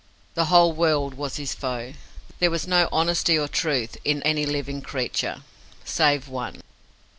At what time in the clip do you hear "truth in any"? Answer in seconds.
3.47-4.47